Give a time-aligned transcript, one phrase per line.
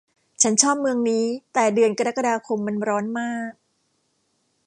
[0.41, 3.51] ฉันชอบเมืองนี้แต่เดือนกรกฎาคมมันร้อนมาก